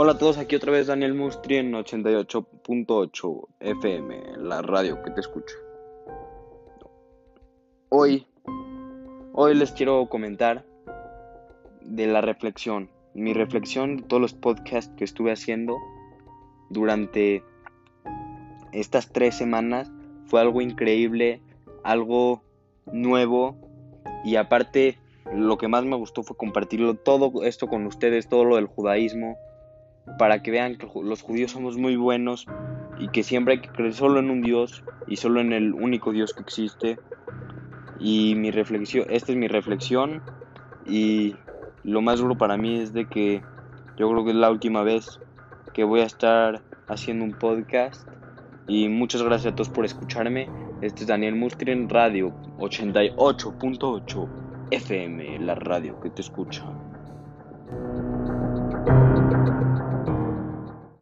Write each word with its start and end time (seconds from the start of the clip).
Hola 0.00 0.12
a 0.12 0.16
todos, 0.16 0.38
aquí 0.38 0.54
otra 0.54 0.70
vez 0.70 0.86
Daniel 0.86 1.12
Mustri 1.12 1.56
en 1.56 1.72
88.8 1.72 3.48
FM, 3.58 4.36
la 4.36 4.62
radio 4.62 5.02
que 5.02 5.10
te 5.10 5.18
escucha. 5.18 5.56
Hoy, 7.88 8.24
hoy 9.32 9.56
les 9.56 9.72
quiero 9.72 10.08
comentar 10.08 10.64
de 11.80 12.06
la 12.06 12.20
reflexión, 12.20 12.88
mi 13.12 13.32
reflexión 13.32 13.96
de 13.96 14.02
todos 14.04 14.22
los 14.22 14.34
podcasts 14.34 14.94
que 14.96 15.02
estuve 15.02 15.32
haciendo 15.32 15.76
durante 16.70 17.42
estas 18.70 19.12
tres 19.12 19.34
semanas 19.34 19.90
fue 20.26 20.40
algo 20.40 20.60
increíble, 20.60 21.42
algo 21.82 22.44
nuevo 22.86 23.56
y 24.24 24.36
aparte 24.36 24.96
lo 25.34 25.58
que 25.58 25.66
más 25.66 25.84
me 25.84 25.96
gustó 25.96 26.22
fue 26.22 26.36
compartirlo 26.36 26.94
todo 26.94 27.42
esto 27.42 27.66
con 27.66 27.84
ustedes, 27.84 28.28
todo 28.28 28.44
lo 28.44 28.54
del 28.54 28.66
judaísmo 28.66 29.36
para 30.18 30.42
que 30.42 30.50
vean 30.50 30.76
que 30.76 30.88
los 31.02 31.22
judíos 31.22 31.52
somos 31.52 31.76
muy 31.76 31.96
buenos 31.96 32.46
y 32.98 33.08
que 33.08 33.22
siempre 33.22 33.54
hay 33.54 33.60
que 33.60 33.68
creer 33.68 33.94
solo 33.94 34.20
en 34.20 34.30
un 34.30 34.42
Dios 34.42 34.82
y 35.06 35.16
solo 35.16 35.40
en 35.40 35.52
el 35.52 35.74
único 35.74 36.12
Dios 36.12 36.34
que 36.34 36.42
existe. 36.42 36.98
Y 38.00 38.34
mi 38.36 38.50
reflexión, 38.50 39.06
esta 39.10 39.32
es 39.32 39.38
mi 39.38 39.48
reflexión 39.48 40.22
y 40.86 41.34
lo 41.84 42.00
más 42.02 42.20
duro 42.20 42.36
para 42.36 42.56
mí 42.56 42.80
es 42.80 42.92
de 42.92 43.06
que 43.06 43.42
yo 43.96 44.10
creo 44.10 44.24
que 44.24 44.30
es 44.30 44.36
la 44.36 44.50
última 44.50 44.82
vez 44.82 45.20
que 45.74 45.84
voy 45.84 46.00
a 46.00 46.04
estar 46.04 46.62
haciendo 46.88 47.24
un 47.24 47.32
podcast 47.32 48.08
y 48.66 48.88
muchas 48.88 49.22
gracias 49.22 49.52
a 49.52 49.56
todos 49.56 49.70
por 49.70 49.84
escucharme. 49.84 50.48
Este 50.82 51.02
es 51.02 51.06
Daniel 51.08 51.34
Mustri 51.34 51.72
en 51.72 51.88
Radio 51.88 52.32
88.8 52.58 54.28
FM, 54.70 55.38
la 55.40 55.54
radio 55.54 55.98
que 56.00 56.10
te 56.10 56.22
escucha. 56.22 56.64